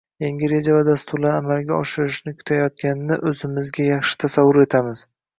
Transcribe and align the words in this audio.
yangi 0.23 0.47
reja 0.51 0.75
va 0.75 0.79
dasturlarni 0.85 1.37
amalga 1.41 1.75
oshirishni 1.81 2.33
kutayotganini 2.39 3.19
o‘zimizga 3.33 3.85
yaxshi 3.91 4.17
tasavvur 4.25 4.59
etamiz. 4.65 5.05